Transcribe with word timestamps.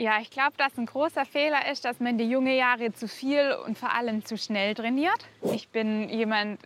Ja, 0.00 0.20
ich 0.20 0.30
glaube, 0.30 0.52
dass 0.56 0.78
ein 0.78 0.86
großer 0.86 1.24
Fehler 1.24 1.68
ist, 1.72 1.84
dass 1.84 1.98
man 1.98 2.18
die 2.18 2.30
jungen 2.30 2.54
Jahre 2.54 2.92
zu 2.92 3.08
viel 3.08 3.52
und 3.66 3.76
vor 3.76 3.92
allem 3.92 4.24
zu 4.24 4.38
schnell 4.38 4.74
trainiert. 4.74 5.26
Ich 5.52 5.70
bin 5.70 6.08
jemand, 6.08 6.60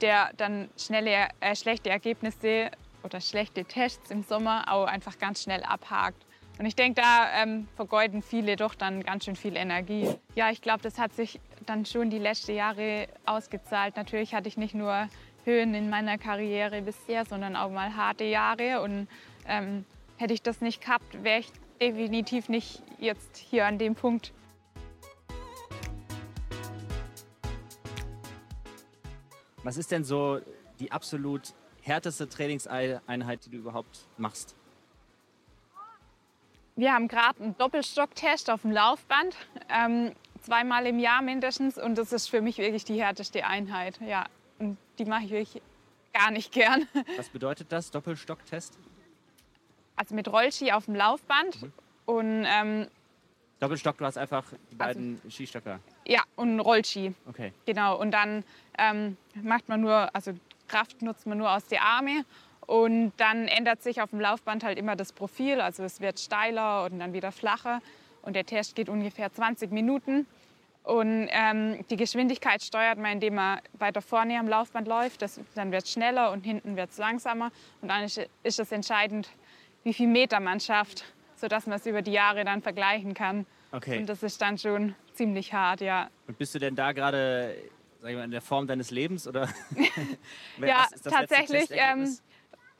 der 0.00 0.30
dann 0.38 0.70
schnelle, 0.78 1.28
äh, 1.40 1.54
schlechte 1.54 1.90
Ergebnisse 1.90 2.70
oder 3.02 3.20
schlechte 3.20 3.66
Tests 3.66 4.10
im 4.10 4.22
Sommer 4.22 4.64
auch 4.72 4.86
einfach 4.86 5.18
ganz 5.18 5.42
schnell 5.42 5.62
abhakt. 5.62 6.24
Und 6.58 6.64
ich 6.64 6.74
denke, 6.74 7.02
da 7.02 7.42
ähm, 7.42 7.68
vergeuden 7.76 8.22
viele 8.22 8.56
doch 8.56 8.74
dann 8.74 9.02
ganz 9.02 9.26
schön 9.26 9.36
viel 9.36 9.56
Energie. 9.56 10.14
Ja, 10.34 10.50
ich 10.50 10.62
glaube, 10.62 10.82
das 10.82 10.98
hat 10.98 11.12
sich 11.12 11.38
dann 11.66 11.84
schon 11.84 12.08
die 12.08 12.18
letzten 12.18 12.54
Jahre 12.54 13.08
ausgezahlt. 13.26 13.96
Natürlich 13.96 14.34
hatte 14.34 14.48
ich 14.48 14.56
nicht 14.56 14.74
nur 14.74 15.06
Höhen 15.44 15.74
in 15.74 15.90
meiner 15.90 16.16
Karriere 16.16 16.80
bisher, 16.80 17.26
sondern 17.26 17.56
auch 17.56 17.70
mal 17.70 17.94
harte 17.94 18.24
Jahre. 18.24 18.80
Und 18.80 19.06
ähm, 19.46 19.84
hätte 20.16 20.32
ich 20.32 20.40
das 20.40 20.62
nicht 20.62 20.80
gehabt, 20.80 21.22
wäre 21.22 21.40
ich 21.40 21.52
definitiv 21.80 22.48
nicht 22.48 22.82
jetzt 22.98 23.36
hier 23.36 23.66
an 23.66 23.78
dem 23.78 23.94
Punkt. 23.94 24.32
Was 29.62 29.76
ist 29.76 29.90
denn 29.90 30.04
so 30.04 30.40
die 30.78 30.92
absolut 30.92 31.54
härteste 31.82 32.28
Trainingseinheit, 32.28 33.44
die 33.44 33.50
du 33.50 33.58
überhaupt 33.58 34.06
machst? 34.16 34.54
Wir 36.76 36.94
haben 36.94 37.08
gerade 37.08 37.42
einen 37.42 37.58
Doppelstocktest 37.58 38.48
auf 38.48 38.62
dem 38.62 38.70
Laufband, 38.70 39.36
ähm, 39.68 40.12
zweimal 40.40 40.86
im 40.86 40.98
Jahr 40.98 41.20
mindestens. 41.20 41.76
Und 41.76 41.98
das 41.98 42.12
ist 42.12 42.28
für 42.28 42.40
mich 42.40 42.56
wirklich 42.58 42.84
die 42.84 43.02
härteste 43.02 43.44
Einheit. 43.44 44.00
Ja, 44.00 44.26
und 44.58 44.78
die 44.98 45.04
mache 45.04 45.24
ich 45.24 45.30
wirklich 45.30 45.62
gar 46.14 46.30
nicht 46.30 46.52
gern. 46.52 46.88
Was 47.16 47.28
bedeutet 47.28 47.70
das, 47.70 47.90
Doppelstocktest? 47.90 48.78
Also 50.00 50.14
mit 50.14 50.28
Rollski 50.32 50.72
auf 50.72 50.86
dem 50.86 50.94
Laufband 50.94 51.60
Mhm. 51.60 51.72
und 52.06 52.46
ähm, 52.48 52.86
Doppelstock, 53.58 53.98
du 53.98 54.06
hast 54.06 54.16
einfach 54.16 54.44
die 54.70 54.74
beiden 54.74 55.20
Skistöcker. 55.28 55.78
ja 56.06 56.22
und 56.36 56.58
Rollski. 56.60 57.12
Okay. 57.28 57.52
Genau. 57.66 58.00
Und 58.00 58.12
dann 58.12 58.42
ähm, 58.78 59.18
macht 59.42 59.68
man 59.68 59.82
nur, 59.82 60.08
also 60.14 60.32
Kraft 60.68 61.02
nutzt 61.02 61.26
man 61.26 61.36
nur 61.36 61.50
aus 61.54 61.66
den 61.66 61.80
Armen. 61.80 62.24
Und 62.66 63.12
dann 63.18 63.46
ändert 63.48 63.82
sich 63.82 64.00
auf 64.00 64.08
dem 64.10 64.20
Laufband 64.20 64.64
halt 64.64 64.78
immer 64.78 64.96
das 64.96 65.12
Profil. 65.12 65.60
Also 65.60 65.82
es 65.82 66.00
wird 66.00 66.18
steiler 66.18 66.84
und 66.84 66.98
dann 66.98 67.12
wieder 67.12 67.32
flacher. 67.32 67.82
Und 68.22 68.34
der 68.34 68.46
Test 68.46 68.76
geht 68.76 68.88
ungefähr 68.88 69.30
20 69.30 69.70
Minuten. 69.70 70.26
Und 70.82 71.28
ähm, 71.30 71.84
die 71.90 71.96
Geschwindigkeit 71.96 72.62
steuert 72.62 72.96
man, 72.98 73.12
indem 73.12 73.34
man 73.34 73.60
weiter 73.74 74.00
vorne 74.00 74.38
am 74.38 74.48
Laufband 74.48 74.88
läuft. 74.88 75.20
Das, 75.20 75.38
dann 75.54 75.70
wird 75.70 75.84
es 75.84 75.92
schneller 75.92 76.32
und 76.32 76.46
hinten 76.46 76.76
wird 76.76 76.88
es 76.90 76.96
langsamer. 76.96 77.50
Und 77.82 77.88
dann 77.88 78.04
ist, 78.04 78.18
ist 78.42 78.58
es 78.58 78.72
entscheidend, 78.72 79.28
wie 79.84 79.94
viel 79.94 80.08
Meter 80.08 80.40
man 80.40 80.60
schafft, 80.60 81.04
sodass 81.36 81.66
man 81.66 81.78
es 81.78 81.86
über 81.86 82.02
die 82.02 82.12
Jahre 82.12 82.44
dann 82.44 82.62
vergleichen 82.62 83.14
kann. 83.14 83.46
Okay. 83.72 83.98
Und 83.98 84.06
das 84.08 84.22
ist 84.22 84.40
dann 84.42 84.58
schon 84.58 84.94
ziemlich 85.14 85.52
hart, 85.52 85.80
ja. 85.80 86.10
Und 86.26 86.38
bist 86.38 86.54
du 86.54 86.58
denn 86.58 86.74
da 86.74 86.92
gerade, 86.92 87.56
sag 88.00 88.10
ich 88.10 88.16
mal, 88.16 88.24
in 88.24 88.30
der 88.30 88.42
Form 88.42 88.66
deines 88.66 88.90
Lebens 88.90 89.26
oder? 89.26 89.48
Ja, 90.60 90.88
tatsächlich 91.02 91.68
ähm, 91.70 92.16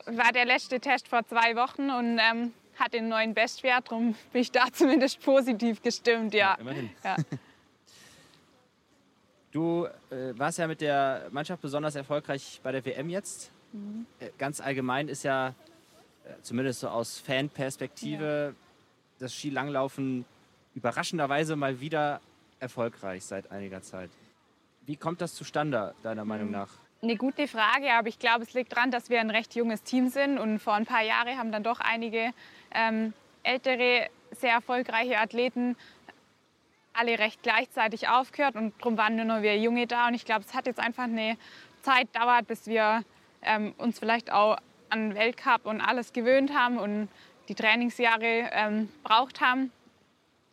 war 0.05 0.31
der 0.31 0.45
letzte 0.45 0.79
Test 0.79 1.07
vor 1.07 1.25
zwei 1.25 1.55
Wochen 1.55 1.89
und 1.89 2.19
ähm, 2.19 2.53
hatte 2.77 2.97
einen 2.97 3.09
neuen 3.09 3.33
Bestwert. 3.33 3.87
Darum 3.87 4.15
bin 4.31 4.41
ich 4.41 4.51
da 4.51 4.65
zumindest 4.71 5.21
positiv 5.21 5.81
gestimmt, 5.81 6.33
ja. 6.33 6.55
immerhin. 6.55 6.89
ja. 7.03 7.15
Du 9.51 9.85
äh, 10.09 10.31
warst 10.37 10.59
ja 10.59 10.67
mit 10.67 10.79
der 10.79 11.27
Mannschaft 11.29 11.61
besonders 11.61 11.95
erfolgreich 11.95 12.61
bei 12.63 12.71
der 12.71 12.85
WM 12.85 13.09
jetzt. 13.09 13.51
Mhm. 13.73 14.05
Äh, 14.21 14.29
ganz 14.37 14.61
allgemein 14.61 15.09
ist 15.09 15.23
ja, 15.23 15.53
zumindest 16.41 16.81
so 16.81 16.89
aus 16.89 17.19
Fanperspektive, 17.19 18.55
das 19.19 19.33
Skilanglaufen 19.35 20.25
überraschenderweise 20.75 21.55
mal 21.55 21.79
wieder 21.79 22.21
erfolgreich 22.59 23.23
seit 23.25 23.51
einiger 23.51 23.81
Zeit. 23.81 24.09
Wie 24.85 24.95
kommt 24.95 25.21
das 25.21 25.33
zustande, 25.35 25.93
deiner 26.03 26.25
Meinung 26.25 26.47
Mhm. 26.47 26.53
nach? 26.53 26.69
Eine 27.03 27.15
gute 27.15 27.47
Frage, 27.47 27.91
aber 27.93 28.09
ich 28.09 28.19
glaube, 28.19 28.43
es 28.43 28.53
liegt 28.53 28.73
daran, 28.73 28.91
dass 28.91 29.09
wir 29.09 29.19
ein 29.19 29.31
recht 29.31 29.55
junges 29.55 29.81
Team 29.81 30.09
sind 30.09 30.37
und 30.37 30.59
vor 30.59 30.73
ein 30.73 30.85
paar 30.85 31.01
Jahren 31.01 31.35
haben 31.37 31.51
dann 31.51 31.63
doch 31.63 31.79
einige 31.79 32.31
ähm, 32.73 33.13
ältere, 33.41 34.07
sehr 34.31 34.53
erfolgreiche 34.53 35.17
Athleten 35.17 35.75
alle 36.93 37.17
recht 37.17 37.41
gleichzeitig 37.41 38.07
aufgehört 38.09 38.55
und 38.55 38.73
darum 38.79 38.97
waren 38.97 39.15
nur 39.15 39.25
noch 39.25 39.41
wir 39.41 39.57
Junge 39.57 39.87
da 39.87 40.07
und 40.07 40.13
ich 40.13 40.25
glaube, 40.25 40.41
es 40.47 40.53
hat 40.53 40.67
jetzt 40.67 40.79
einfach 40.79 41.03
eine 41.03 41.37
Zeit 41.81 42.07
dauert, 42.13 42.47
bis 42.47 42.67
wir 42.67 43.03
ähm, 43.41 43.73
uns 43.77 43.97
vielleicht 43.97 44.31
auch 44.31 44.57
an 44.91 45.15
Weltcup 45.15 45.65
und 45.65 45.81
alles 45.81 46.13
gewöhnt 46.13 46.53
haben 46.53 46.77
und 46.77 47.09
die 47.47 47.55
Trainingsjahre 47.55 48.49
ähm, 48.51 48.89
braucht 49.03 49.41
haben. 49.41 49.71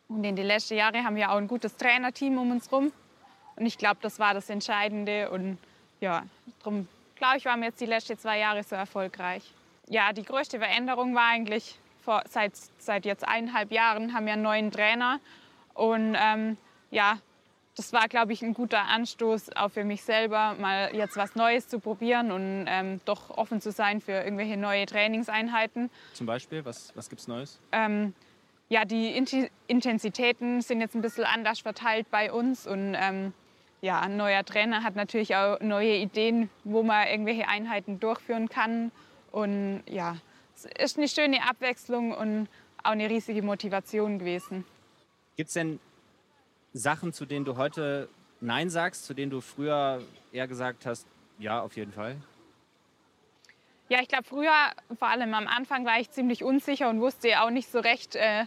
Und 0.08 0.24
in 0.24 0.36
den 0.36 0.46
letzten 0.46 0.76
Jahren 0.76 1.04
haben 1.04 1.16
wir 1.16 1.30
auch 1.30 1.36
ein 1.36 1.48
gutes 1.48 1.76
Trainerteam 1.76 2.38
um 2.38 2.50
uns 2.50 2.70
herum. 2.70 2.92
Und 3.56 3.66
ich 3.66 3.76
glaube, 3.76 3.98
das 4.00 4.18
war 4.18 4.34
das 4.34 4.48
Entscheidende. 4.48 5.30
Und 5.30 5.58
ja, 6.00 6.24
darum 6.60 6.88
glaube 7.16 7.36
ich, 7.36 7.44
waren 7.44 7.60
wir 7.60 7.68
jetzt 7.68 7.80
die 7.80 7.86
letzten 7.86 8.18
zwei 8.18 8.38
Jahre 8.38 8.62
so 8.62 8.74
erfolgreich. 8.74 9.52
Ja, 9.88 10.12
die 10.12 10.24
größte 10.24 10.58
Veränderung 10.58 11.14
war 11.14 11.28
eigentlich, 11.28 11.78
vor, 12.02 12.22
seit, 12.28 12.52
seit 12.78 13.04
jetzt 13.04 13.26
eineinhalb 13.26 13.70
Jahren 13.70 14.14
haben 14.14 14.26
wir 14.26 14.32
einen 14.32 14.42
neuen 14.42 14.70
Trainer. 14.70 15.20
Und 15.74 16.16
ähm, 16.18 16.56
ja, 16.90 17.18
das 17.78 17.92
war, 17.92 18.08
glaube 18.08 18.32
ich, 18.32 18.42
ein 18.42 18.54
guter 18.54 18.86
Anstoß 18.86 19.54
auch 19.54 19.70
für 19.70 19.84
mich 19.84 20.02
selber, 20.02 20.56
mal 20.58 20.92
jetzt 20.94 21.16
was 21.16 21.36
Neues 21.36 21.68
zu 21.68 21.78
probieren 21.78 22.32
und 22.32 22.66
ähm, 22.68 23.00
doch 23.04 23.30
offen 23.30 23.60
zu 23.60 23.70
sein 23.70 24.00
für 24.00 24.12
irgendwelche 24.12 24.56
neue 24.56 24.84
Trainingseinheiten. 24.84 25.88
Zum 26.12 26.26
Beispiel, 26.26 26.64
was, 26.64 26.92
was 26.96 27.08
gibt's 27.08 27.28
Neues? 27.28 27.60
Ähm, 27.70 28.14
ja, 28.68 28.84
die 28.84 29.16
Intensitäten 29.68 30.60
sind 30.60 30.80
jetzt 30.80 30.96
ein 30.96 31.02
bisschen 31.02 31.24
anders 31.24 31.60
verteilt 31.60 32.10
bei 32.10 32.32
uns 32.32 32.66
und 32.66 32.96
ähm, 32.98 33.32
ja, 33.80 34.00
ein 34.00 34.16
neuer 34.16 34.44
Trainer 34.44 34.82
hat 34.82 34.96
natürlich 34.96 35.36
auch 35.36 35.60
neue 35.60 35.98
Ideen, 35.98 36.50
wo 36.64 36.82
man 36.82 37.06
irgendwelche 37.06 37.46
Einheiten 37.46 38.00
durchführen 38.00 38.48
kann 38.48 38.90
und 39.30 39.84
ja, 39.86 40.16
es 40.56 40.64
ist 40.64 40.98
eine 40.98 41.06
schöne 41.06 41.48
Abwechslung 41.48 42.10
und 42.12 42.48
auch 42.82 42.90
eine 42.90 43.08
riesige 43.08 43.42
Motivation 43.42 44.18
gewesen. 44.18 44.64
Gibt 45.36 45.46
es 45.46 45.54
denn 45.54 45.78
Sachen, 46.72 47.12
zu 47.12 47.26
denen 47.26 47.44
du 47.44 47.56
heute 47.56 48.08
Nein 48.40 48.70
sagst, 48.70 49.06
zu 49.06 49.14
denen 49.14 49.30
du 49.30 49.40
früher 49.40 50.02
eher 50.32 50.46
gesagt 50.46 50.86
hast, 50.86 51.06
ja, 51.38 51.60
auf 51.60 51.76
jeden 51.76 51.92
Fall? 51.92 52.16
Ja, 53.88 54.00
ich 54.02 54.08
glaube, 54.08 54.24
früher, 54.24 54.52
vor 54.98 55.08
allem 55.08 55.32
am 55.34 55.46
Anfang, 55.46 55.86
war 55.86 55.98
ich 55.98 56.10
ziemlich 56.10 56.44
unsicher 56.44 56.90
und 56.90 57.00
wusste 57.00 57.40
auch 57.40 57.50
nicht 57.50 57.70
so 57.70 57.80
recht, 57.80 58.16
äh, 58.16 58.44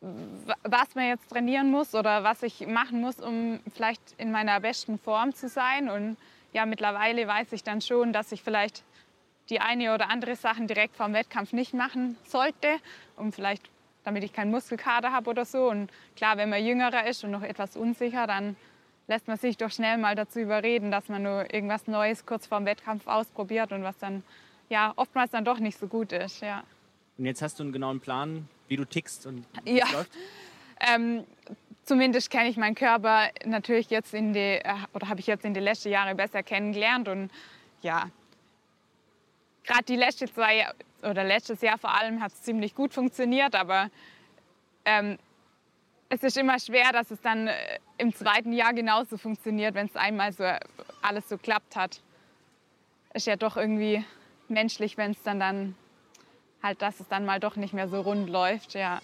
was 0.00 0.94
man 0.94 1.08
jetzt 1.08 1.30
trainieren 1.30 1.70
muss 1.70 1.94
oder 1.94 2.24
was 2.24 2.42
ich 2.42 2.66
machen 2.66 3.00
muss, 3.00 3.18
um 3.18 3.60
vielleicht 3.74 4.02
in 4.18 4.30
meiner 4.30 4.60
besten 4.60 4.98
Form 4.98 5.34
zu 5.34 5.48
sein. 5.48 5.88
Und 5.88 6.16
ja, 6.52 6.66
mittlerweile 6.66 7.26
weiß 7.26 7.52
ich 7.52 7.64
dann 7.64 7.80
schon, 7.80 8.12
dass 8.12 8.32
ich 8.32 8.42
vielleicht 8.42 8.84
die 9.48 9.60
eine 9.60 9.94
oder 9.94 10.10
andere 10.10 10.36
Sachen 10.36 10.66
direkt 10.66 10.96
vor 10.96 11.06
dem 11.06 11.14
Wettkampf 11.14 11.52
nicht 11.52 11.72
machen 11.72 12.18
sollte, 12.26 12.78
um 13.16 13.32
vielleicht, 13.32 13.70
damit 14.06 14.22
ich 14.24 14.32
keinen 14.32 14.50
Muskelkater 14.52 15.12
habe 15.12 15.28
oder 15.28 15.44
so. 15.44 15.68
Und 15.68 15.90
klar, 16.16 16.36
wenn 16.36 16.48
man 16.48 16.64
jüngerer 16.64 17.06
ist 17.06 17.24
und 17.24 17.32
noch 17.32 17.42
etwas 17.42 17.76
unsicher, 17.76 18.26
dann 18.26 18.56
lässt 19.08 19.26
man 19.28 19.36
sich 19.36 19.56
doch 19.56 19.70
schnell 19.70 19.98
mal 19.98 20.14
dazu 20.14 20.38
überreden, 20.38 20.90
dass 20.90 21.08
man 21.08 21.22
nur 21.24 21.52
irgendwas 21.52 21.86
Neues 21.86 22.24
kurz 22.24 22.46
vor 22.46 22.58
dem 22.58 22.66
Wettkampf 22.66 23.06
ausprobiert 23.06 23.72
und 23.72 23.82
was 23.82 23.98
dann 23.98 24.22
ja 24.68 24.92
oftmals 24.96 25.32
dann 25.32 25.44
doch 25.44 25.58
nicht 25.58 25.78
so 25.78 25.86
gut 25.88 26.12
ist. 26.12 26.40
Ja. 26.40 26.62
Und 27.18 27.26
jetzt 27.26 27.42
hast 27.42 27.58
du 27.58 27.64
einen 27.64 27.72
genauen 27.72 28.00
Plan, 28.00 28.48
wie 28.68 28.76
du 28.76 28.84
tickst 28.84 29.26
und 29.26 29.44
wie 29.64 29.78
Ja. 29.78 29.86
läuft? 29.92 30.10
Ähm, 30.88 31.24
zumindest 31.84 32.30
kenne 32.30 32.48
ich 32.48 32.56
meinen 32.56 32.74
Körper 32.74 33.28
natürlich 33.44 33.90
jetzt 33.90 34.12
in 34.14 34.32
die, 34.32 34.38
äh, 34.40 34.74
oder 34.92 35.08
habe 35.08 35.20
ich 35.20 35.26
jetzt 35.26 35.44
in 35.44 35.54
den 35.54 35.62
letzten 35.62 35.88
Jahren 35.90 36.16
besser 36.16 36.42
kennengelernt 36.42 37.08
und 37.08 37.30
ja, 37.82 38.10
gerade 39.66 39.84
die 39.84 39.96
letzten 39.96 40.28
zwei 40.28 40.66
oder 41.02 41.24
letztes 41.24 41.60
Jahr 41.60 41.78
vor 41.78 41.94
allem 41.94 42.22
hat 42.22 42.32
es 42.32 42.42
ziemlich 42.42 42.74
gut 42.74 42.94
funktioniert, 42.94 43.54
aber 43.54 43.90
ähm, 44.84 45.18
es 46.08 46.22
ist 46.22 46.36
immer 46.36 46.58
schwer, 46.58 46.92
dass 46.92 47.10
es 47.10 47.20
dann 47.20 47.48
äh, 47.48 47.78
im 47.98 48.14
zweiten 48.14 48.52
Jahr 48.52 48.72
genauso 48.72 49.16
funktioniert, 49.16 49.74
wenn 49.74 49.86
es 49.86 49.96
einmal 49.96 50.32
so 50.32 50.44
alles 51.02 51.28
so 51.28 51.36
klappt 51.36 51.76
hat. 51.76 52.00
Ist 53.12 53.26
ja 53.26 53.36
doch 53.36 53.56
irgendwie 53.56 54.04
menschlich, 54.48 54.96
wenn 54.96 55.12
es 55.12 55.22
dann 55.22 55.40
dann 55.40 55.74
halt, 56.62 56.82
dass 56.82 57.00
es 57.00 57.08
dann 57.08 57.24
mal 57.24 57.40
doch 57.40 57.56
nicht 57.56 57.74
mehr 57.74 57.88
so 57.88 58.00
rund 58.00 58.28
läuft, 58.28 58.74
ja. 58.74 59.00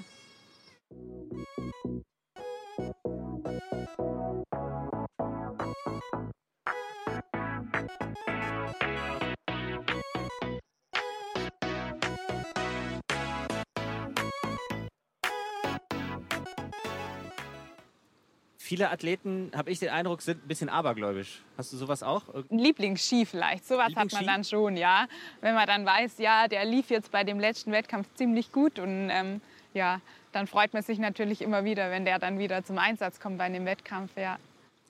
Viele 18.73 18.89
Athleten, 18.89 19.53
habe 19.55 19.71
ich 19.71 19.81
den 19.81 19.91
Eindruck, 19.91 20.23
sind 20.23 20.43
ein 20.43 20.49
bisschen 20.49 20.71
abergläubisch. 20.71 21.43
Hast 21.59 21.75
du 21.75 21.77
sowas 21.77 22.03
auch? 22.03 22.23
ein 22.51 22.59
Lieblingsski 22.59 23.27
vielleicht. 23.27 23.67
Sowas 23.67 23.95
hat 23.95 24.11
man 24.11 24.25
dann 24.25 24.45
schon, 24.45 24.79
ja. 24.79 25.09
Wenn 25.43 25.55
man 25.55 25.67
dann 25.67 25.85
weiß, 25.85 26.17
ja, 26.17 26.49
der 26.49 26.65
lief 26.65 26.89
jetzt 26.89 27.13
bei 27.13 27.23
dem 27.23 27.39
letzten 27.39 27.71
Wettkampf 27.71 28.07
ziemlich 28.15 28.51
gut 28.51 28.79
und 28.79 29.11
ähm, 29.11 29.43
ja, 29.75 30.01
dann 30.33 30.47
freut 30.47 30.73
man 30.73 30.83
sich 30.83 30.99
natürlich 30.99 31.43
immer 31.43 31.67
wieder, 31.67 31.91
wenn 31.91 32.07
der 32.07 32.19
dann 32.19 32.39
wieder 32.39 32.65
zum 32.65 32.79
Einsatz 32.79 33.21
kommt 33.21 33.37
bei 33.37 33.45
einem 33.45 33.67
Wettkampf. 33.67 34.17
Ja. 34.17 34.39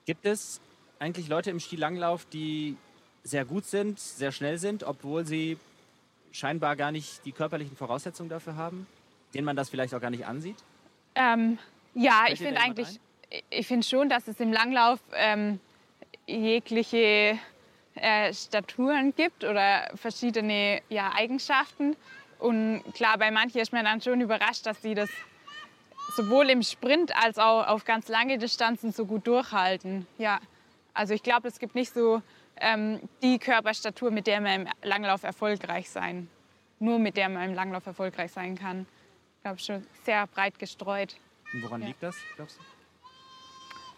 Gibt 0.05 0.25
es 0.25 0.61
eigentlich 0.99 1.27
Leute 1.27 1.49
im 1.49 1.59
Skilanglauf, 1.59 2.25
die 2.31 2.77
sehr 3.25 3.43
gut 3.43 3.65
sind, 3.65 3.99
sehr 3.99 4.31
schnell 4.31 4.59
sind, 4.59 4.85
obwohl 4.85 5.25
sie 5.25 5.57
scheinbar 6.31 6.77
gar 6.77 6.93
nicht 6.93 7.25
die 7.25 7.33
körperlichen 7.33 7.75
Voraussetzungen 7.75 8.29
dafür 8.29 8.55
haben, 8.55 8.87
denen 9.33 9.43
man 9.43 9.57
das 9.57 9.69
vielleicht 9.69 9.93
auch 9.93 9.99
gar 9.99 10.09
nicht 10.09 10.25
ansieht? 10.25 10.63
Ähm, 11.15 11.57
ja, 11.95 12.21
Fällt 12.23 12.39
ich 12.39 12.39
finde 12.39 12.61
eigentlich, 12.61 12.99
ich 13.49 13.67
finde 13.67 13.85
schon, 13.85 14.09
dass 14.09 14.27
es 14.27 14.39
im 14.39 14.51
Langlauf 14.51 14.99
ähm, 15.13 15.59
jegliche 16.27 17.39
äh, 17.95 18.33
Staturen 18.33 19.13
gibt 19.15 19.43
oder 19.43 19.91
verschiedene 19.95 20.81
ja, 20.89 21.11
Eigenschaften. 21.15 21.95
Und 22.39 22.83
klar, 22.93 23.17
bei 23.17 23.31
manchen 23.31 23.61
ist 23.61 23.71
man 23.71 23.85
dann 23.85 24.01
schon 24.01 24.21
überrascht, 24.21 24.65
dass 24.65 24.81
sie 24.81 24.93
das 24.93 25.09
sowohl 26.15 26.49
im 26.49 26.61
Sprint 26.61 27.15
als 27.15 27.37
auch 27.39 27.67
auf 27.67 27.85
ganz 27.85 28.07
lange 28.07 28.37
Distanzen 28.37 28.91
so 28.91 29.05
gut 29.05 29.25
durchhalten. 29.25 30.05
Ja, 30.17 30.39
also 30.93 31.13
ich 31.13 31.23
glaube, 31.23 31.47
es 31.47 31.59
gibt 31.59 31.75
nicht 31.75 31.93
so 31.93 32.21
ähm, 32.57 32.99
die 33.21 33.39
Körperstatur, 33.39 34.11
mit 34.11 34.27
der 34.27 34.41
man 34.41 34.61
im 34.61 34.67
Langlauf 34.83 35.23
erfolgreich 35.23 35.89
sein, 35.89 36.29
nur 36.79 36.99
mit 36.99 37.17
der 37.17 37.29
man 37.29 37.49
im 37.49 37.55
Langlauf 37.55 37.85
erfolgreich 37.85 38.31
sein 38.31 38.57
kann. 38.57 38.85
Ich 39.37 39.43
glaube 39.43 39.59
schon 39.59 39.87
sehr 40.03 40.27
breit 40.27 40.59
gestreut. 40.59 41.15
Und 41.53 41.63
woran 41.63 41.81
ja. 41.81 41.87
liegt 41.87 42.03
das, 42.03 42.15
glaubst 42.35 42.57
du? 42.57 42.82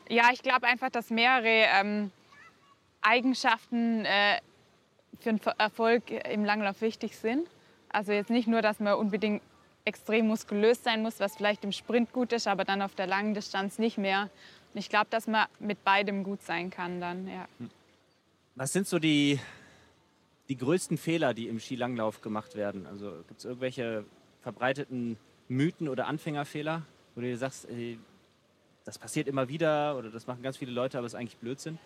Ja, 0.10 0.30
ich 0.32 0.42
glaube 0.42 0.68
einfach, 0.68 0.90
dass 0.90 1.10
mehrere 1.10 1.68
ähm, 1.80 2.12
Eigenschaften 3.02 4.06
äh, 4.06 4.40
für 5.20 5.34
den 5.34 5.42
Erfolg 5.58 6.12
im 6.12 6.46
Langlauf 6.46 6.82
wichtig 6.82 7.18
sind. 7.18 7.48
Also 7.90 8.12
jetzt 8.12 8.30
nicht 8.30 8.48
nur, 8.48 8.62
dass 8.62 8.80
man 8.80 8.96
unbedingt 8.96 9.42
extrem 9.86 10.28
muskulös 10.28 10.84
sein 10.84 11.02
muss, 11.02 11.20
was 11.20 11.36
vielleicht 11.36 11.64
im 11.64 11.72
Sprint 11.72 12.12
gut 12.12 12.34
ist, 12.34 12.48
aber 12.48 12.66
dann 12.66 12.82
auf 12.82 12.96
der 12.96 13.08
langen 13.08 13.34
Distanz 13.34 13.78
nicht 13.80 13.98
mehr. 13.98 14.30
Und 14.74 14.80
ich 14.80 14.90
glaube, 14.90 15.08
dass 15.10 15.28
man 15.28 15.46
mit 15.60 15.84
beidem 15.84 16.24
gut 16.24 16.42
sein 16.42 16.70
kann 16.70 17.00
dann. 17.00 17.28
Ja. 17.28 17.48
Hm. 17.60 17.70
Was 18.56 18.74
sind 18.74 18.88
so 18.88 19.00
die, 19.00 19.40
die 20.50 20.58
größten 20.58 20.98
Fehler, 20.98 21.34
die 21.34 21.48
im 21.48 21.60
Skilanglauf 21.60 22.22
gemacht 22.22 22.56
werden? 22.56 22.88
Also 22.88 23.12
gibt 23.28 23.40
es 23.40 23.46
irgendwelche 23.46 24.06
verbreiteten 24.42 25.18
Mythen 25.48 25.88
oder 25.88 26.08
Anfängerfehler, 26.08 26.82
wo 27.14 27.22
du 27.22 27.28
dir 27.28 27.38
sagst, 27.38 27.68
das 28.86 29.00
passiert 29.00 29.28
immer 29.28 29.50
wieder 29.50 29.98
oder 29.98 30.10
das 30.10 30.28
machen 30.28 30.44
ganz 30.44 30.58
viele 30.58 30.72
Leute, 30.72 30.98
aber 30.98 31.08
es 31.08 31.14
ist 31.14 31.20
eigentlich 31.20 31.38
Blödsinn? 31.38 31.78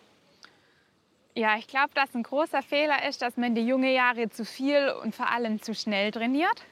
Ja, 1.35 1.57
ich 1.57 1.67
glaube, 1.67 1.91
dass 1.93 2.13
ein 2.13 2.23
großer 2.23 2.61
Fehler 2.61 3.07
ist, 3.07 3.21
dass 3.21 3.37
man 3.37 3.55
die 3.55 3.65
junge 3.65 3.93
Jahre 3.93 4.29
zu 4.29 4.43
viel 4.43 4.89
und 5.01 5.15
vor 5.15 5.31
allem 5.31 5.61
zu 5.61 5.73
schnell 5.73 6.11
trainiert. 6.11 6.65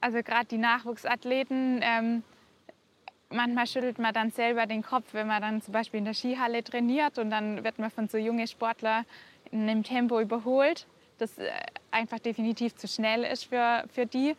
Also 0.00 0.22
gerade 0.22 0.46
die 0.46 0.58
Nachwuchsathleten, 0.58 1.80
ähm, 1.82 2.22
manchmal 3.30 3.66
schüttelt 3.66 3.98
man 3.98 4.14
dann 4.14 4.30
selber 4.30 4.66
den 4.66 4.82
Kopf, 4.82 5.06
wenn 5.12 5.26
man 5.26 5.42
dann 5.42 5.60
zum 5.60 5.72
Beispiel 5.72 5.98
in 5.98 6.04
der 6.04 6.14
Skihalle 6.14 6.62
trainiert 6.62 7.18
und 7.18 7.30
dann 7.30 7.64
wird 7.64 7.78
man 7.80 7.90
von 7.90 8.08
so 8.08 8.18
jungen 8.18 8.46
Sportlern 8.46 9.04
in 9.50 9.62
einem 9.62 9.82
Tempo 9.82 10.20
überholt, 10.20 10.86
das 11.18 11.36
äh, 11.38 11.50
einfach 11.90 12.20
definitiv 12.20 12.76
zu 12.76 12.86
schnell 12.86 13.24
ist 13.24 13.46
für, 13.46 13.84
für 13.92 14.06
die. 14.06 14.36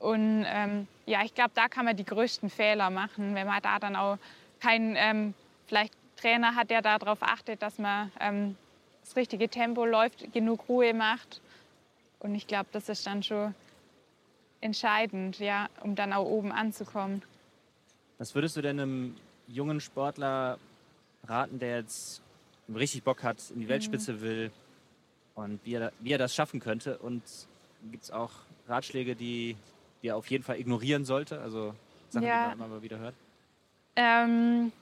Und 0.00 0.44
ähm, 0.48 0.88
ja, 1.06 1.22
ich 1.24 1.34
glaube, 1.34 1.52
da 1.54 1.68
kann 1.68 1.84
man 1.84 1.96
die 1.96 2.04
größten 2.04 2.50
Fehler 2.50 2.90
machen, 2.90 3.34
wenn 3.34 3.46
man 3.46 3.62
da 3.62 3.78
dann 3.78 3.94
auch 3.96 4.18
keinen 4.58 4.96
ähm, 4.96 5.34
vielleicht 5.66 5.94
Trainer 6.16 6.54
hat, 6.54 6.70
der 6.70 6.82
darauf 6.82 7.22
achtet, 7.22 7.62
dass 7.62 7.78
man 7.78 8.10
ähm, 8.18 8.56
das 9.02 9.14
richtige 9.14 9.48
Tempo 9.48 9.84
läuft, 9.84 10.32
genug 10.32 10.68
Ruhe 10.68 10.94
macht. 10.94 11.40
Und 12.18 12.34
ich 12.34 12.46
glaube, 12.46 12.66
das 12.72 12.88
ist 12.88 13.06
dann 13.06 13.22
schon 13.22 13.54
entscheidend, 14.60 15.38
ja, 15.38 15.68
um 15.82 15.94
dann 15.94 16.12
auch 16.12 16.26
oben 16.26 16.52
anzukommen. 16.52 17.22
Was 18.18 18.34
würdest 18.34 18.56
du 18.56 18.62
denn 18.62 18.80
einem 18.80 19.16
jungen 19.48 19.80
Sportler 19.80 20.58
raten, 21.26 21.58
der 21.58 21.78
jetzt 21.78 22.22
richtig 22.74 23.02
Bock 23.02 23.22
hat, 23.22 23.38
in 23.50 23.60
die 23.60 23.68
Weltspitze 23.68 24.14
mhm. 24.14 24.20
will 24.20 24.50
und 25.34 25.60
wie 25.64 25.74
er, 25.74 25.92
wie 26.00 26.12
er 26.12 26.18
das 26.18 26.34
schaffen 26.34 26.60
könnte? 26.60 26.98
Und 26.98 27.22
gibt 27.90 28.04
es 28.04 28.10
auch 28.10 28.30
Ratschläge, 28.68 29.16
die, 29.16 29.56
die 30.02 30.08
er 30.08 30.16
auf 30.16 30.30
jeden 30.30 30.44
Fall 30.44 30.58
ignorieren 30.58 31.04
sollte? 31.04 31.40
Also 31.40 31.74
Sachen, 32.08 32.26
ja. 32.26 32.50
die 32.50 32.58
man 32.58 32.68
immer 32.68 32.82
wieder 32.82 32.98
hört? 32.98 33.14
Ähm, 33.96 34.72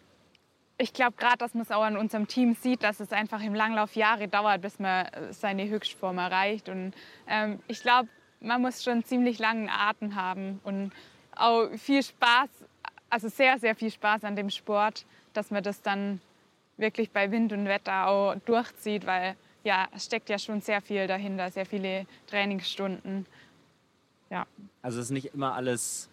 ich 0.79 0.93
glaube 0.93 1.17
gerade, 1.17 1.39
dass 1.39 1.55
man 1.55 1.63
es 1.63 1.71
auch 1.71 1.83
an 1.83 1.97
unserem 1.97 2.29
Team 2.29 2.55
sieht, 2.55 2.83
dass 2.83 3.01
es 3.01 3.13
einfach 3.13 3.43
im 3.43 3.55
Langlauf 3.55 3.97
Jahre 3.97 4.29
dauert, 4.29 4.63
bis 4.63 4.79
man 4.79 5.07
äh, 5.07 5.33
seine 5.33 5.69
Höchstform 5.69 6.19
erreicht. 6.19 6.69
Und 6.69 6.95
ähm, 7.27 7.61
ich 7.67 7.83
glaube, 7.83 8.09
man 8.41 8.63
muss 8.63 8.85
schon 8.85 9.05
ziemlich 9.05 9.39
langen 9.39 9.69
Atem 9.69 10.15
haben 10.15 10.61
und 10.63 10.93
auch 11.35 11.69
viel 11.77 12.03
Spaß, 12.03 12.49
also 13.11 13.29
sehr, 13.29 13.59
sehr 13.59 13.75
viel 13.75 13.91
Spaß 13.91 14.25
an 14.25 14.37
dem 14.37 14.51
Sport, 14.51 15.05
dass 15.33 15.51
man 15.51 15.63
das 15.63 15.83
dann 15.83 16.21
wirklich 16.77 17.11
bei 17.11 17.31
Wind 17.31 17.53
und 17.53 17.67
Wetter 17.67 18.07
auch 18.07 18.37
durchzieht, 18.47 19.07
weil 19.07 19.37
ja, 19.65 19.89
es 19.95 20.05
steckt 20.05 20.31
ja 20.31 20.39
schon 20.39 20.61
sehr 20.61 20.81
viel 20.81 21.07
dahinter, 21.07 21.51
sehr 21.51 21.67
viele 21.67 22.07
Trainingsstunden. 22.27 23.27
Ja. 24.31 24.47
Also 24.83 24.99
es 24.99 25.07
ist 25.07 25.11
nicht 25.11 25.35
immer 25.35 25.55
alles 25.55 26.09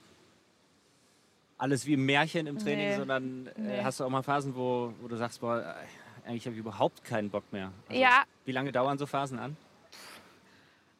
alles 1.57 1.85
wie 1.85 1.95
ein 1.95 2.05
Märchen 2.05 2.47
im 2.47 2.57
Training, 2.57 2.89
nee. 2.89 2.95
sondern 2.95 3.47
äh, 3.47 3.51
nee. 3.57 3.83
hast 3.83 3.99
du 3.99 4.03
auch 4.03 4.09
mal 4.09 4.23
Phasen, 4.23 4.55
wo, 4.55 4.93
wo 5.01 5.07
du 5.07 5.15
sagst, 5.15 5.39
boah, 5.39 5.59
äh, 5.59 6.27
eigentlich 6.27 6.45
habe 6.45 6.55
ich 6.55 6.59
überhaupt 6.59 7.03
keinen 7.03 7.29
Bock 7.29 7.43
mehr. 7.51 7.71
Also, 7.87 8.01
ja. 8.01 8.23
Wie 8.45 8.51
lange 8.51 8.71
dauern 8.71 8.97
so 8.97 9.05
Phasen 9.05 9.39
an? 9.39 9.55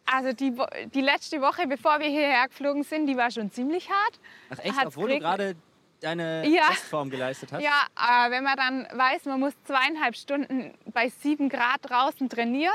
Also 0.05 0.33
die, 0.33 0.53
die 0.93 1.01
letzte 1.01 1.41
Woche, 1.41 1.67
bevor 1.67 1.99
wir 1.99 2.07
hierher 2.07 2.47
geflogen 2.47 2.83
sind, 2.83 3.07
die 3.07 3.17
war 3.17 3.31
schon 3.31 3.51
ziemlich 3.51 3.89
hart. 3.89 4.19
Ach 4.51 4.59
echt, 4.59 4.77
Hat's 4.77 4.87
obwohl 4.87 5.09
du 5.09 5.19
gerade 5.19 5.55
deine 5.99 6.47
ja. 6.47 6.67
Bestform 6.69 7.09
geleistet 7.09 7.51
hast? 7.51 7.63
Ja, 7.63 7.87
aber 7.95 8.31
wenn 8.31 8.43
man 8.43 8.55
dann 8.55 8.87
weiß, 8.93 9.25
man 9.25 9.39
muss 9.39 9.53
zweieinhalb 9.63 10.15
Stunden 10.15 10.73
bei 10.93 11.09
sieben 11.09 11.49
Grad 11.49 11.79
draußen 11.81 12.29
trainieren, 12.29 12.73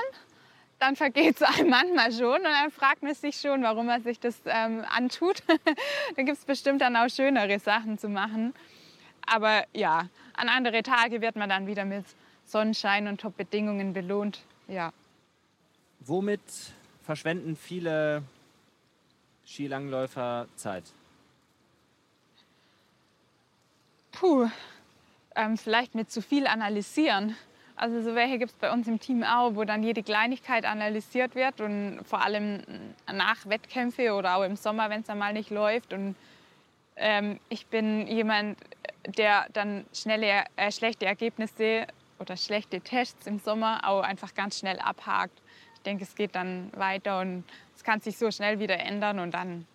dann 0.80 0.96
vergeht 0.96 1.36
es 1.36 1.42
einem 1.42 1.70
manchmal 1.70 2.10
schon 2.10 2.38
und 2.38 2.44
dann 2.44 2.70
fragt 2.70 3.02
man 3.02 3.14
sich 3.14 3.36
schon, 3.36 3.62
warum 3.62 3.86
man 3.86 4.02
sich 4.02 4.18
das 4.18 4.40
ähm, 4.46 4.84
antut. 4.88 5.42
dann 6.16 6.26
gibt 6.26 6.38
es 6.38 6.44
bestimmt 6.44 6.80
dann 6.80 6.96
auch 6.96 7.08
schönere 7.08 7.58
Sachen 7.58 7.98
zu 7.98 8.08
machen. 8.08 8.54
Aber 9.26 9.64
ja, 9.74 10.08
an 10.34 10.48
andere 10.48 10.82
Tage 10.82 11.20
wird 11.20 11.36
man 11.36 11.50
dann 11.50 11.66
wieder 11.66 11.84
mit 11.84 12.04
Sonnenschein 12.46 13.06
und 13.06 13.20
Top-Bedingungen 13.20 13.92
belohnt. 13.92 14.40
Ja. 14.66 14.92
Womit 16.00 16.40
verschwenden 17.04 17.56
viele 17.56 18.22
Skilangläufer 19.46 20.48
Zeit? 20.56 20.84
Puh, 24.12 24.48
ähm, 25.36 25.58
vielleicht 25.58 25.94
mit 25.94 26.10
zu 26.10 26.22
viel 26.22 26.46
analysieren. 26.46 27.36
Also 27.80 28.02
so 28.02 28.14
welche 28.14 28.36
gibt 28.36 28.50
es 28.52 28.58
bei 28.58 28.70
uns 28.70 28.86
im 28.88 29.00
Team 29.00 29.24
auch, 29.24 29.54
wo 29.54 29.64
dann 29.64 29.82
jede 29.82 30.02
Kleinigkeit 30.02 30.66
analysiert 30.66 31.34
wird 31.34 31.62
und 31.62 32.02
vor 32.04 32.22
allem 32.22 32.60
nach 33.10 33.46
Wettkämpfe 33.46 34.12
oder 34.12 34.36
auch 34.36 34.42
im 34.42 34.56
Sommer, 34.56 34.90
wenn 34.90 35.00
es 35.00 35.08
einmal 35.08 35.32
nicht 35.32 35.48
läuft. 35.48 35.94
Und 35.94 36.14
ähm, 36.96 37.40
ich 37.48 37.68
bin 37.68 38.06
jemand, 38.06 38.58
der 39.06 39.46
dann 39.54 39.86
schnelle, 39.94 40.44
äh, 40.56 40.70
schlechte 40.70 41.06
Ergebnisse 41.06 41.86
oder 42.18 42.36
schlechte 42.36 42.82
Tests 42.82 43.26
im 43.26 43.38
Sommer 43.38 43.80
auch 43.88 44.02
einfach 44.02 44.34
ganz 44.34 44.58
schnell 44.58 44.78
abhakt. 44.78 45.40
Ich 45.76 45.80
denke, 45.80 46.04
es 46.04 46.14
geht 46.14 46.34
dann 46.34 46.70
weiter 46.76 47.20
und 47.20 47.44
es 47.74 47.82
kann 47.82 48.02
sich 48.02 48.18
so 48.18 48.30
schnell 48.30 48.58
wieder 48.58 48.78
ändern 48.78 49.18
und 49.18 49.30
dann 49.30 49.66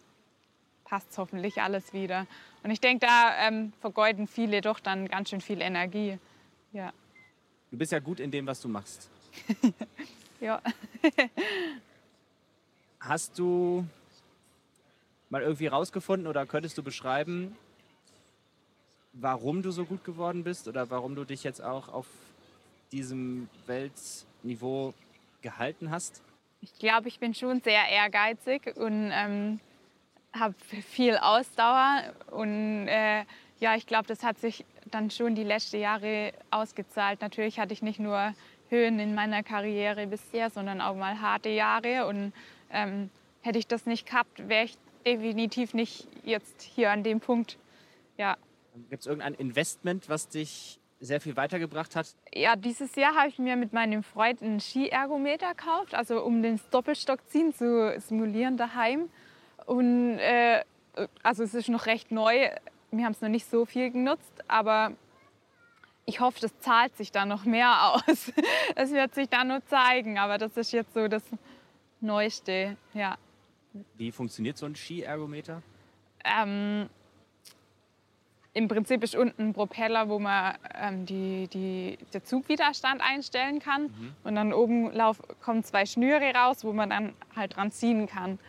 passt 0.84 1.18
hoffentlich 1.18 1.60
alles 1.60 1.92
wieder. 1.92 2.28
Und 2.62 2.70
ich 2.70 2.82
denke, 2.82 3.08
da 3.08 3.48
ähm, 3.48 3.74
vergeuden 3.82 4.28
viele 4.28 4.62
doch 4.62 4.80
dann 4.80 5.08
ganz 5.08 5.32
schön 5.32 5.42
viel 5.42 5.60
Energie. 5.60 6.20
Ja. 6.72 6.94
Du 7.75 7.79
bist 7.79 7.91
ja 7.91 8.00
gut 8.00 8.22
in 8.22 8.32
dem, 8.32 8.48
was 8.48 8.62
du 8.62 8.70
machst. 8.70 9.10
ja. 10.39 10.62
Hast 13.01 13.38
du 13.38 13.86
mal 15.29 15.41
irgendwie 15.41 15.67
rausgefunden 15.67 16.25
oder 16.25 16.46
könntest 16.46 16.77
du 16.77 16.84
beschreiben, 16.84 17.58
warum 19.12 19.62
du 19.62 19.72
so 19.72 19.84
gut 19.84 20.05
geworden 20.05 20.46
bist 20.46 20.70
oder 20.70 20.89
warum 20.89 21.15
du 21.15 21.25
dich 21.25 21.44
jetzt 21.44 21.62
auch 21.62 21.89
auf 21.89 22.08
diesem 22.94 23.50
Weltniveau 23.65 24.94
gehalten 25.41 25.91
hast? 25.91 26.22
Ich 26.62 26.79
glaube, 26.79 27.10
ich 27.10 27.20
bin 27.20 27.34
schon 27.34 27.60
sehr 27.60 27.89
ehrgeizig 27.89 28.77
und 28.77 29.12
ähm, 29.13 29.60
habe 30.32 30.55
viel 30.94 31.17
Ausdauer 31.17 32.03
und 32.32 32.88
äh, 32.88 33.25
ja, 33.60 33.75
ich 33.75 33.86
glaube, 33.86 34.08
das 34.08 34.24
hat 34.24 34.39
sich 34.39 34.63
dann 34.96 35.12
schon 35.12 35.36
die 35.36 35.44
letzten 35.44 35.80
Jahre 35.80 36.32
ausgezahlt. 36.50 37.22
Natürlich 37.22 37.60
hatte 37.60 37.74
ich 37.74 37.82
nicht 37.82 38.00
nur 38.00 38.34
Höhen 38.70 38.98
in 39.00 39.14
meiner 39.14 39.44
Karriere 39.44 40.08
bisher, 40.08 40.50
sondern 40.50 40.82
auch 40.82 40.96
mal 40.96 41.20
harte 41.20 41.50
Jahre. 41.50 42.08
Und 42.08 42.34
ähm, 42.72 43.10
hätte 43.42 43.60
ich 43.60 43.68
das 43.68 43.86
nicht 43.86 44.08
gehabt, 44.08 44.48
wäre 44.48 44.66
ich 44.66 44.78
definitiv 45.06 45.74
nicht 45.74 46.08
jetzt 46.24 46.62
hier 46.62 46.92
an 46.92 47.04
dem 47.04 47.20
Punkt. 47.20 47.58
Ja. 48.18 48.38
Gibt 48.90 49.02
es 49.02 49.08
irgendein 49.08 49.36
Investment, 49.36 50.10
was 50.10 50.30
dich 50.30 50.80
sehr 51.00 51.20
viel 51.22 51.36
weitergebracht 51.36 51.96
hat? 51.96 52.16
Ja, 52.34 52.56
dieses 52.56 52.96
Jahr 52.96 53.16
habe 53.16 53.28
ich 53.28 53.38
mir 53.38 53.58
mit 53.58 53.74
meinem 53.74 54.02
Freund 54.02 54.42
einen 54.42 54.60
Skiergometer 54.60 55.54
gekauft, 55.54 55.94
also 55.94 56.24
um 56.24 56.42
den 56.42 56.60
Doppelstockziehen 56.72 57.54
zu 57.54 57.94
simulieren 58.00 58.58
daheim. 58.58 59.10
Und 59.66 60.20
äh, 60.20 60.64
also 61.22 61.44
es 61.44 61.54
ist 61.54 61.70
noch 61.70 61.86
recht 61.86 62.12
neu. 62.12 62.50
Wir 62.98 63.06
haben 63.06 63.14
es 63.14 63.22
noch 63.22 63.30
nicht 63.30 63.50
so 63.50 63.66
viel 63.66 63.92
genutzt, 63.92 64.44
aber 64.48 64.92
ich 66.06 66.20
hoffe, 66.20 66.40
das 66.40 66.58
zahlt 66.60 66.96
sich 66.96 67.12
dann 67.12 67.30
noch 67.30 67.46
mehr 67.46 67.94
aus. 67.94 68.32
Es 68.75 68.92
wird 68.92 69.16
sich 69.16 69.30
dann 69.30 69.50
nur 69.50 69.66
zeigen, 69.66 70.18
aber 70.18 70.38
das 70.38 70.56
ist 70.58 70.72
jetzt 70.72 70.94
so 70.94 71.08
das 71.08 71.24
Neueste, 72.02 72.78
ja. 72.94 73.18
Wie 73.96 74.12
funktioniert 74.12 74.58
so 74.58 74.66
ein 74.66 74.75
Skiergometer? 74.75 75.62
Ähm, 76.24 76.90
Im 78.54 78.68
Prinzip 78.68 79.04
ist 79.04 79.16
unten 79.16 79.50
ein 79.50 79.54
Propeller, 79.54 80.08
wo 80.08 80.20
man 80.20 80.58
ähm, 80.75 81.06
die, 81.06 81.48
die, 81.48 81.98
der 82.14 82.24
Zugwiderstand 82.24 83.02
einstellen 83.02 83.60
kann. 83.60 83.84
Mhm. 83.84 84.16
Und 84.24 84.36
dann 84.36 84.54
oben 84.54 84.92
lauf, 84.92 85.22
kommen 85.42 85.64
zwei 85.64 85.86
Schnüre 85.86 86.34
raus, 86.34 86.64
wo 86.64 86.72
man 86.72 86.90
dann 86.90 87.14
halt 87.36 87.58
dran 87.58 87.72
ziehen 87.72 88.08
kann. 88.08 88.40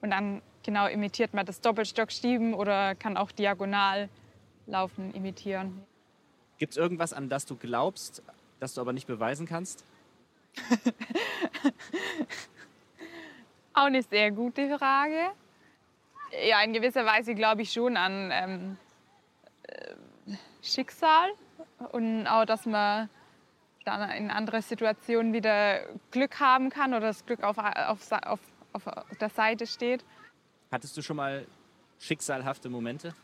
Und 0.00 0.10
dann 0.10 0.42
genau 0.68 0.86
imitiert 0.86 1.32
man 1.32 1.46
das 1.46 1.62
Doppelstockstieben 1.62 2.52
oder 2.52 2.94
kann 2.94 3.16
auch 3.16 3.32
diagonal 3.32 4.10
laufen 4.66 5.14
imitieren. 5.14 5.82
Gibt 6.58 6.72
es 6.72 6.76
irgendwas, 6.76 7.14
an 7.14 7.30
das 7.30 7.46
du 7.46 7.56
glaubst, 7.56 8.22
das 8.60 8.74
du 8.74 8.82
aber 8.82 8.92
nicht 8.92 9.06
beweisen 9.06 9.46
kannst? 9.46 9.82
Auch 13.72 13.84
eine 13.84 14.02
sehr 14.02 14.30
gute 14.30 14.76
Frage. 14.76 15.30
Ja, 16.46 16.60
in 16.60 16.74
gewisser 16.74 17.06
Weise 17.06 17.34
glaube 17.34 17.62
ich 17.62 17.72
schon 17.72 17.96
an 17.96 18.30
ähm, 18.30 18.76
äh, 19.62 19.94
Schicksal 20.62 21.30
und 21.92 22.26
auch, 22.26 22.44
dass 22.44 22.66
man 22.66 23.08
dann 23.86 24.10
in 24.10 24.30
andere 24.30 24.60
Situationen 24.60 25.32
wieder 25.32 25.80
Glück 26.10 26.40
haben 26.40 26.68
kann 26.68 26.92
oder 26.92 27.06
das 27.06 27.24
Glück 27.24 27.42
auf, 27.42 27.56
auf, 27.56 28.12
auf, 28.12 28.40
auf 28.74 28.84
der 29.18 29.30
Seite 29.30 29.66
steht. 29.66 30.04
Hattest 30.70 30.96
du 30.96 31.02
schon 31.02 31.16
mal 31.16 31.46
schicksalhafte 31.98 32.68
Momente 32.68 33.14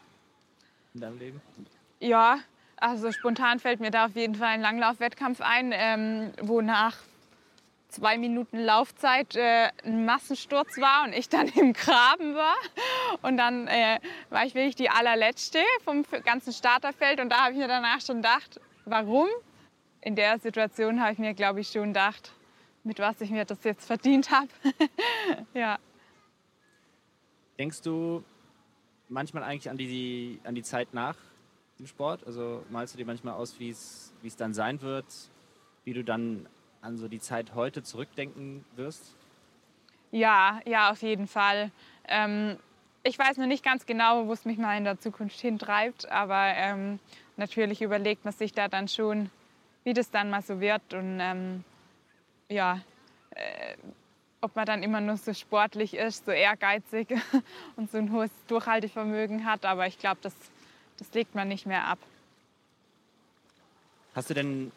in 0.94 1.00
deinem 1.00 1.18
Leben? 1.18 1.42
Ja, 2.00 2.38
also 2.76 3.12
spontan 3.12 3.60
fällt 3.60 3.80
mir 3.80 3.90
da 3.90 4.06
auf 4.06 4.16
jeden 4.16 4.34
Fall 4.34 4.48
ein 4.48 4.60
Langlaufwettkampf 4.60 5.40
ein, 5.40 5.72
ähm, 5.74 6.32
wo 6.42 6.60
nach 6.60 6.96
zwei 7.88 8.18
Minuten 8.18 8.58
Laufzeit 8.58 9.36
äh, 9.36 9.68
ein 9.84 10.04
Massensturz 10.04 10.78
war 10.78 11.04
und 11.04 11.12
ich 11.12 11.28
dann 11.28 11.48
im 11.54 11.72
Graben 11.72 12.34
war. 12.34 12.56
Und 13.22 13.36
dann 13.36 13.68
äh, 13.68 14.00
war 14.30 14.44
ich 14.44 14.54
wirklich 14.54 14.76
die 14.76 14.90
allerletzte 14.90 15.60
vom 15.84 16.04
ganzen 16.24 16.52
Starterfeld 16.52 17.20
und 17.20 17.30
da 17.30 17.44
habe 17.44 17.52
ich 17.52 17.58
mir 17.58 17.68
danach 17.68 18.00
schon 18.00 18.16
gedacht, 18.16 18.60
warum? 18.84 19.28
In 20.00 20.16
der 20.16 20.38
Situation 20.38 21.00
habe 21.00 21.12
ich 21.12 21.18
mir, 21.18 21.34
glaube 21.34 21.60
ich, 21.60 21.68
schon 21.68 21.88
gedacht, 21.88 22.32
mit 22.82 22.98
was 22.98 23.20
ich 23.20 23.30
mir 23.30 23.44
das 23.44 23.64
jetzt 23.64 23.86
verdient 23.86 24.30
habe. 24.30 24.48
ja. 25.54 25.78
Denkst 27.58 27.82
du 27.82 28.24
manchmal 29.08 29.42
eigentlich 29.42 29.70
an 29.70 29.76
die, 29.76 30.40
an 30.44 30.54
die 30.54 30.62
Zeit 30.62 30.92
nach 30.92 31.16
dem 31.78 31.86
Sport? 31.86 32.26
Also 32.26 32.64
malst 32.70 32.94
du 32.94 32.98
dir 32.98 33.06
manchmal 33.06 33.34
aus, 33.34 33.58
wie 33.58 33.70
es 33.70 34.12
dann 34.36 34.54
sein 34.54 34.82
wird, 34.82 35.06
wie 35.84 35.92
du 35.92 36.02
dann 36.02 36.46
an 36.80 36.96
so 36.96 37.08
die 37.08 37.20
Zeit 37.20 37.54
heute 37.54 37.82
zurückdenken 37.82 38.64
wirst? 38.76 39.16
Ja, 40.10 40.60
ja, 40.64 40.90
auf 40.90 41.02
jeden 41.02 41.26
Fall. 41.26 41.70
Ähm, 42.06 42.56
ich 43.02 43.18
weiß 43.18 43.36
noch 43.36 43.46
nicht 43.46 43.64
ganz 43.64 43.86
genau, 43.86 44.26
wo 44.26 44.32
es 44.32 44.44
mich 44.44 44.58
mal 44.58 44.76
in 44.76 44.84
der 44.84 44.98
Zukunft 44.98 45.40
hintreibt, 45.40 46.10
aber 46.10 46.52
ähm, 46.56 47.00
natürlich 47.36 47.82
überlegt 47.82 48.24
man 48.24 48.32
sich 48.32 48.52
da 48.52 48.68
dann 48.68 48.88
schon, 48.88 49.30
wie 49.82 49.92
das 49.92 50.10
dann 50.10 50.30
mal 50.30 50.42
so 50.42 50.60
wird 50.60 50.94
und 50.94 51.18
ähm, 51.20 51.64
ja, 52.48 52.80
äh, 53.30 53.76
ob 54.44 54.54
man 54.56 54.66
dann 54.66 54.82
immer 54.82 55.00
nur 55.00 55.16
so 55.16 55.32
sportlich 55.32 55.94
ist, 55.94 56.26
so 56.26 56.30
ehrgeizig 56.30 57.08
und 57.76 57.90
so 57.90 57.98
ein 57.98 58.12
hohes 58.12 58.30
Durchhaltevermögen 58.46 59.44
hat. 59.46 59.64
Aber 59.64 59.86
ich 59.86 59.98
glaube, 59.98 60.18
das, 60.22 60.34
das 60.98 61.12
legt 61.14 61.34
man 61.34 61.48
nicht 61.48 61.66
mehr 61.66 61.86
ab. 61.86 61.98
Hast 64.14 64.30
du 64.30 64.34
denn 64.34 64.70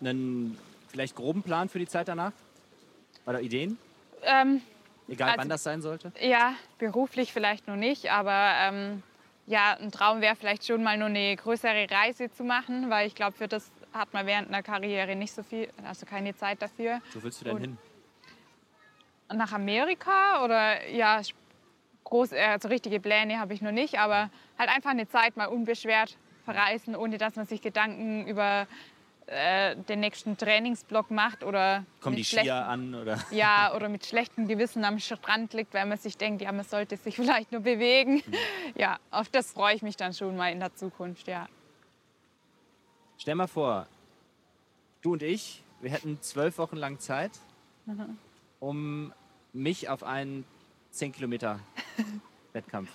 einen 0.00 0.56
vielleicht 0.88 1.16
groben 1.16 1.42
Plan 1.42 1.68
für 1.68 1.78
die 1.78 1.88
Zeit 1.88 2.08
danach? 2.08 2.32
Oder 3.26 3.40
Ideen? 3.42 3.76
Ähm, 4.22 4.62
Egal 5.08 5.30
Also- 5.30 5.40
wann 5.40 5.48
das 5.48 5.62
sein 5.62 5.82
sollte? 5.82 6.12
Ja, 6.20 6.54
beruflich 6.78 7.32
vielleicht 7.32 7.66
noch 7.66 7.76
nicht, 7.76 8.10
aber 8.10 8.52
ähm, 8.60 9.02
ja, 9.46 9.76
ein 9.80 9.90
Traum 9.90 10.20
wäre 10.20 10.36
vielleicht 10.36 10.66
schon 10.66 10.82
mal 10.82 10.96
nur 10.96 11.08
eine 11.08 11.34
größere 11.36 11.86
Reise 11.90 12.30
zu 12.30 12.44
machen, 12.44 12.88
weil 12.90 13.06
ich 13.06 13.14
glaube, 13.14 13.36
für 13.36 13.48
das 13.48 13.70
hat 13.94 14.12
man 14.12 14.26
während 14.26 14.48
einer 14.48 14.62
Karriere 14.62 15.16
nicht 15.16 15.32
so 15.34 15.42
viel, 15.42 15.68
also 15.84 16.04
keine 16.06 16.36
Zeit 16.36 16.60
dafür. 16.62 17.00
Wo 17.14 17.22
willst 17.22 17.40
du 17.40 17.44
denn 17.46 17.54
Und- 17.56 17.60
hin? 17.62 17.78
Nach 19.32 19.52
Amerika 19.52 20.44
oder 20.44 20.88
ja, 20.88 21.20
groß, 22.04 22.32
also 22.32 22.68
richtige 22.68 23.00
Pläne 23.00 23.38
habe 23.38 23.54
ich 23.54 23.60
noch 23.60 23.72
nicht, 23.72 23.98
aber 23.98 24.30
halt 24.58 24.70
einfach 24.70 24.90
eine 24.90 25.08
Zeit 25.08 25.36
mal 25.36 25.46
unbeschwert 25.46 26.16
verreisen, 26.44 26.96
ohne 26.96 27.18
dass 27.18 27.36
man 27.36 27.46
sich 27.46 27.60
Gedanken 27.60 28.26
über 28.26 28.66
äh, 29.26 29.76
den 29.76 30.00
nächsten 30.00 30.38
Trainingsblock 30.38 31.10
macht 31.10 31.44
oder 31.44 31.84
Kommen 32.00 32.16
die 32.16 32.22
mit 32.22 32.26
Skier 32.26 32.66
an 32.66 32.94
oder? 32.94 33.18
ja, 33.30 33.74
oder 33.74 33.90
mit 33.90 34.06
schlechtem 34.06 34.48
Gewissen 34.48 34.86
am 34.86 34.98
Strand 34.98 35.52
liegt, 35.52 35.74
weil 35.74 35.84
man 35.84 35.98
sich 35.98 36.16
denkt, 36.16 36.40
ja, 36.40 36.50
man 36.50 36.64
sollte 36.64 36.96
sich 36.96 37.16
vielleicht 37.16 37.52
nur 37.52 37.60
bewegen. 37.60 38.22
Ja, 38.74 38.98
auf 39.10 39.28
das 39.28 39.52
freue 39.52 39.74
ich 39.74 39.82
mich 39.82 39.96
dann 39.96 40.14
schon 40.14 40.34
mal 40.34 40.50
in 40.50 40.60
der 40.60 40.74
Zukunft, 40.74 41.28
ja. 41.28 41.46
Stell 43.18 43.34
mal 43.34 43.48
vor, 43.48 43.86
du 45.02 45.12
und 45.12 45.22
ich, 45.22 45.62
wir 45.82 45.90
hätten 45.90 46.22
zwölf 46.22 46.56
Wochen 46.56 46.76
lang 46.76 46.98
Zeit, 46.98 47.32
um 48.60 49.12
mich 49.52 49.88
auf 49.88 50.02
einen 50.02 50.44
10 50.90 51.12
Kilometer 51.12 51.60
Wettkampf, 52.52 52.90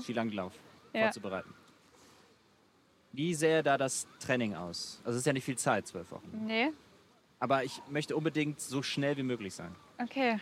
Skilanglauf 0.00 0.52
Ja. 0.92 1.02
vorzubereiten. 1.04 1.52
Wie 3.12 3.34
sähe 3.34 3.62
da 3.62 3.78
das 3.78 4.06
Training 4.20 4.54
aus? 4.54 5.00
Also 5.04 5.16
es 5.16 5.20
ist 5.22 5.26
ja 5.26 5.32
nicht 5.32 5.44
viel 5.44 5.58
Zeit, 5.58 5.86
zwölf 5.86 6.10
Wochen. 6.10 6.30
Nee? 6.46 6.70
Aber 7.40 7.64
ich 7.64 7.80
möchte 7.88 8.16
unbedingt 8.16 8.60
so 8.60 8.82
schnell 8.82 9.16
wie 9.16 9.22
möglich 9.22 9.54
sein. 9.54 9.74
Okay. 10.02 10.38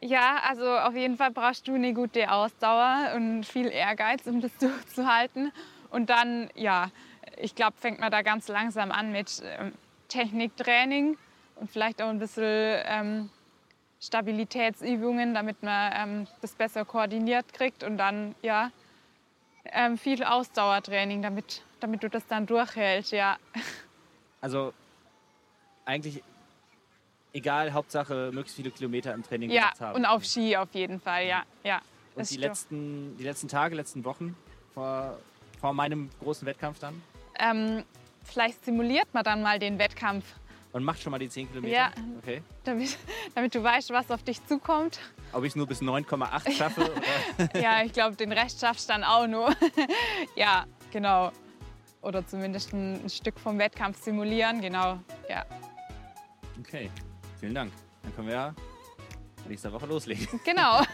Ja, 0.00 0.40
also 0.48 0.66
auf 0.78 0.94
jeden 0.94 1.16
Fall 1.16 1.30
brauchst 1.30 1.66
du 1.68 1.74
eine 1.74 1.94
gute 1.94 2.30
Ausdauer 2.30 3.12
und 3.14 3.44
viel 3.44 3.66
Ehrgeiz, 3.66 4.26
um 4.26 4.40
das 4.40 4.52
durchzuhalten. 4.58 5.52
Und 5.90 6.10
dann, 6.10 6.50
ja, 6.54 6.90
ich 7.38 7.54
glaube, 7.54 7.76
fängt 7.78 8.00
man 8.00 8.10
da 8.10 8.22
ganz 8.22 8.48
langsam 8.48 8.90
an 8.90 9.12
mit 9.12 9.42
ähm, 9.44 9.72
Techniktraining 10.08 11.16
und 11.56 11.70
vielleicht 11.70 12.02
auch 12.02 12.08
ein 12.08 12.18
bisschen 12.18 12.42
ähm, 12.86 13.30
Stabilitätsübungen, 14.04 15.34
damit 15.34 15.62
man 15.62 15.92
ähm, 15.94 16.26
das 16.40 16.52
besser 16.52 16.84
koordiniert 16.84 17.52
kriegt. 17.52 17.82
Und 17.82 17.96
dann, 17.98 18.34
ja, 18.42 18.70
ähm, 19.66 19.96
viel 19.96 20.22
Ausdauertraining, 20.22 21.22
damit, 21.22 21.62
damit 21.80 22.02
du 22.02 22.10
das 22.10 22.26
dann 22.26 22.46
durchhältst, 22.46 23.12
ja. 23.12 23.38
Also 24.40 24.74
eigentlich 25.86 26.22
egal, 27.32 27.72
Hauptsache 27.72 28.30
möglichst 28.32 28.56
viele 28.56 28.70
Kilometer 28.70 29.12
im 29.14 29.22
Training 29.22 29.50
Ja, 29.50 29.62
gemacht 29.62 29.80
haben. 29.80 29.96
und 29.96 30.04
auf 30.04 30.24
Ski 30.24 30.56
auf 30.56 30.72
jeden 30.74 31.00
Fall, 31.00 31.26
ja. 31.26 31.42
ja 31.64 31.80
Und 32.14 32.30
die 32.30 32.36
letzten, 32.36 33.16
die 33.16 33.24
letzten 33.24 33.48
Tage, 33.48 33.74
letzten 33.74 34.04
Wochen 34.04 34.36
vor, 34.72 35.18
vor 35.60 35.72
meinem 35.72 36.10
großen 36.20 36.46
Wettkampf 36.46 36.78
dann? 36.78 37.02
Ähm, 37.38 37.84
vielleicht 38.22 38.64
simuliert 38.64 39.12
man 39.12 39.24
dann 39.24 39.42
mal 39.42 39.58
den 39.58 39.78
Wettkampf, 39.78 40.24
Und 40.74 40.84
macht 40.84 41.00
schon 41.00 41.12
mal 41.12 41.18
die 41.18 41.28
10 41.28 41.48
Kilometer? 41.48 41.72
Ja. 41.72 41.92
Okay. 42.18 42.42
damit, 42.64 42.98
damit 43.34 43.54
du 43.54 43.62
weißt, 43.62 43.90
was 43.90 44.10
auf 44.10 44.22
dich 44.22 44.44
zukommt. 44.46 44.98
Ob 45.32 45.44
ich 45.44 45.50
es 45.50 45.56
nur 45.56 45.66
bis 45.66 45.80
9,8 45.80 46.52
schaffe? 46.52 46.90
Ja, 47.54 47.82
ich 47.84 47.92
glaube, 47.92 48.16
den 48.16 48.32
Rest 48.32 48.60
schaffst 48.60 48.88
du 48.88 48.92
dann 48.92 49.04
auch 49.04 49.26
nur. 49.26 49.54
ja, 50.36 50.66
genau. 50.92 51.32
Oder 52.02 52.26
zumindest 52.26 52.72
ein, 52.74 53.04
ein 53.04 53.08
Stück 53.08 53.38
vom 53.38 53.58
Wettkampf 53.58 54.02
simulieren, 54.02 54.60
genau. 54.60 54.98
Ja, 55.28 55.46
Okay, 56.60 56.90
vielen 57.38 57.54
Dank. 57.54 57.72
Dann 58.02 58.14
können 58.14 58.28
wir 58.28 58.34
ja 58.34 58.54
nächste 59.48 59.72
Woche 59.72 59.86
loslegen. 59.86 60.40
genau. 60.44 60.82